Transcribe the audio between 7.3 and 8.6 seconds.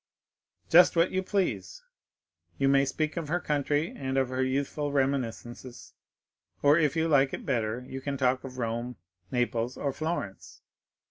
it better you can talk of